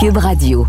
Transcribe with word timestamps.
Cube 0.00 0.18
Radio. 0.18 0.64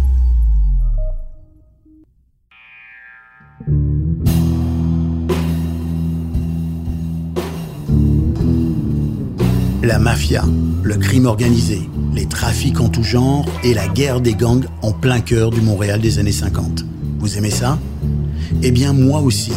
La 9.84 10.00
mafia, 10.00 10.44
le 10.81 10.96
crime 10.96 11.28
organisé, 11.28 11.88
les 12.15 12.26
trafics 12.26 12.79
en 12.79 12.89
tout 12.89 13.03
genre 13.03 13.46
et 13.63 13.76
la 13.76 13.87
guerre 13.87 14.19
des 14.19 14.33
gangs 14.33 14.65
en 14.81 14.94
plein 14.94 15.19
cœur 15.19 15.51
du 15.51 15.61
Montréal 15.61 16.02
des 16.02 16.17
années 16.17 16.31
50. 16.31 16.84
Vous 17.20 17.38
aimez 17.38 17.52
ça? 17.52 17.77
Eh 18.63 18.71
bien 18.71 18.93
moi 18.93 19.21
aussi. 19.21 19.52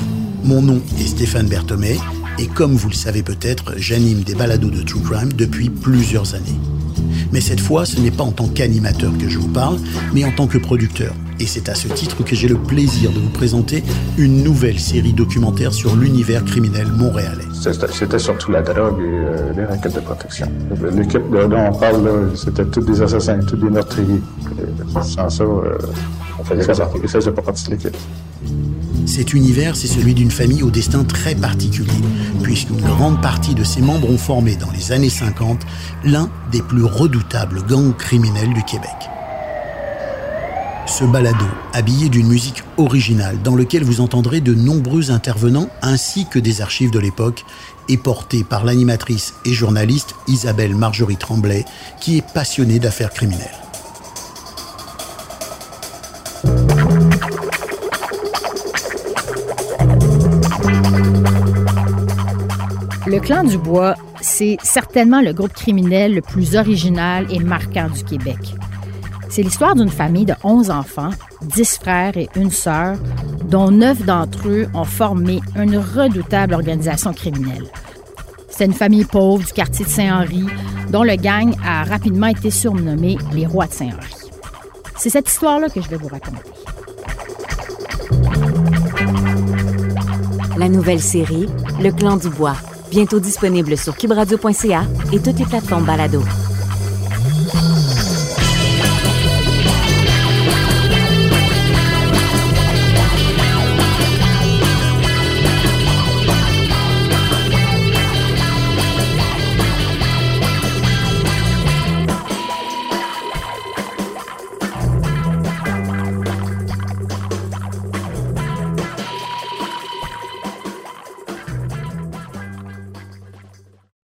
Mon 0.44 0.60
nom 0.60 0.82
est 0.98 1.06
Stéphane 1.06 1.46
Berthomé 1.46 1.96
et 2.38 2.46
comme 2.46 2.74
vous 2.74 2.90
le 2.90 2.94
savez 2.94 3.22
peut-être, 3.22 3.72
j'anime 3.78 4.20
des 4.20 4.34
balados 4.34 4.68
de 4.68 4.82
True 4.82 5.00
Crime 5.00 5.32
depuis 5.32 5.70
plusieurs 5.70 6.34
années. 6.34 6.60
Mais 7.32 7.40
cette 7.40 7.60
fois, 7.60 7.86
ce 7.86 7.98
n'est 7.98 8.10
pas 8.10 8.24
en 8.24 8.32
tant 8.32 8.46
qu'animateur 8.46 9.12
que 9.18 9.28
je 9.28 9.38
vous 9.38 9.48
parle, 9.48 9.78
mais 10.14 10.24
en 10.24 10.32
tant 10.32 10.46
que 10.46 10.58
producteur. 10.58 11.14
Et 11.40 11.46
c'est 11.46 11.68
à 11.68 11.74
ce 11.74 11.88
titre 11.88 12.22
que 12.24 12.36
j'ai 12.36 12.46
le 12.46 12.58
plaisir 12.58 13.10
de 13.10 13.18
vous 13.18 13.30
présenter 13.30 13.82
une 14.18 14.42
nouvelle 14.44 14.78
série 14.78 15.12
documentaire 15.12 15.72
sur 15.72 15.96
l'univers 15.96 16.44
criminel 16.44 16.86
montréalais. 16.88 17.44
C'était 17.52 18.18
surtout 18.18 18.52
la 18.52 18.62
drogue 18.62 19.00
et 19.00 19.04
euh, 19.04 19.52
les 19.56 19.64
raquettes 19.64 19.94
de 19.94 20.00
protection. 20.00 20.46
L'équipe 20.94 21.22
dont 21.30 21.56
on 21.56 21.72
parle, 21.72 22.30
c'était 22.36 22.64
tous 22.66 22.82
des 22.82 23.00
assassins, 23.00 23.40
tous 23.40 23.56
des 23.56 23.70
meurtriers. 23.70 24.20
sans 25.02 25.28
ça, 25.30 25.42
euh, 25.42 25.78
on 26.38 26.44
faisait 26.44 27.32
pas 27.32 27.42
partie 27.42 27.64
de 27.66 27.70
l'équipe. 27.70 27.96
Cet 29.06 29.34
univers, 29.34 29.76
c'est 29.76 29.88
celui 29.88 30.14
d'une 30.14 30.30
famille 30.30 30.62
au 30.62 30.70
destin 30.70 31.04
très 31.04 31.34
particulier, 31.34 31.92
puisqu'une 32.42 32.80
grande 32.80 33.20
partie 33.20 33.54
de 33.54 33.64
ses 33.64 33.82
membres 33.82 34.10
ont 34.10 34.18
formé 34.18 34.56
dans 34.56 34.70
les 34.70 34.92
années 34.92 35.10
50 35.10 35.60
l'un 36.04 36.30
des 36.50 36.62
plus 36.62 36.84
redoutables 36.84 37.62
gangs 37.66 37.96
criminels 37.96 38.52
du 38.52 38.62
Québec. 38.62 38.90
Ce 40.86 41.04
balado, 41.04 41.46
habillé 41.72 42.08
d'une 42.08 42.26
musique 42.26 42.62
originale 42.76 43.40
dans 43.42 43.54
lequel 43.54 43.84
vous 43.84 44.00
entendrez 44.00 44.40
de 44.40 44.54
nombreux 44.54 45.10
intervenants 45.10 45.68
ainsi 45.80 46.26
que 46.26 46.38
des 46.38 46.60
archives 46.60 46.90
de 46.90 46.98
l'époque, 46.98 47.44
est 47.88 47.96
porté 47.96 48.44
par 48.44 48.64
l'animatrice 48.64 49.34
et 49.44 49.52
journaliste 49.52 50.14
Isabelle 50.28 50.74
Marjorie 50.74 51.16
Tremblay, 51.16 51.64
qui 52.00 52.18
est 52.18 52.32
passionnée 52.34 52.78
d'affaires 52.78 53.12
criminelles. 53.12 53.48
Le 63.12 63.20
clan 63.20 63.44
du 63.44 63.58
Bois, 63.58 63.94
c'est 64.22 64.56
certainement 64.62 65.20
le 65.20 65.34
groupe 65.34 65.52
criminel 65.52 66.14
le 66.14 66.22
plus 66.22 66.56
original 66.56 67.26
et 67.30 67.40
marquant 67.40 67.90
du 67.90 68.02
Québec. 68.04 68.38
C'est 69.28 69.42
l'histoire 69.42 69.74
d'une 69.74 69.90
famille 69.90 70.24
de 70.24 70.32
11 70.42 70.70
enfants, 70.70 71.10
10 71.42 71.78
frères 71.78 72.16
et 72.16 72.30
une 72.36 72.50
sœur, 72.50 72.96
dont 73.44 73.70
9 73.70 74.06
d'entre 74.06 74.48
eux 74.48 74.66
ont 74.72 74.86
formé 74.86 75.42
une 75.56 75.76
redoutable 75.76 76.54
organisation 76.54 77.12
criminelle. 77.12 77.66
C'est 78.48 78.64
une 78.64 78.72
famille 78.72 79.04
pauvre 79.04 79.44
du 79.44 79.52
quartier 79.52 79.84
de 79.84 79.90
Saint-Henri, 79.90 80.46
dont 80.88 81.02
le 81.02 81.16
gang 81.16 81.54
a 81.62 81.84
rapidement 81.84 82.28
été 82.28 82.50
surnommé 82.50 83.18
les 83.34 83.44
rois 83.44 83.66
de 83.66 83.74
Saint-Henri. 83.74 84.14
C'est 84.96 85.10
cette 85.10 85.28
histoire-là 85.28 85.68
que 85.68 85.82
je 85.82 85.88
vais 85.90 85.98
vous 85.98 86.08
raconter. 86.08 86.50
La 90.56 90.70
nouvelle 90.70 91.02
série, 91.02 91.46
Le 91.78 91.90
clan 91.90 92.16
du 92.16 92.30
bois, 92.30 92.56
bientôt 92.92 93.20
disponible 93.20 93.78
sur 93.78 93.96
cubradio.ca 93.96 94.84
et 95.12 95.18
toutes 95.18 95.38
les 95.38 95.46
plateformes 95.46 95.84
balado. 95.86 96.22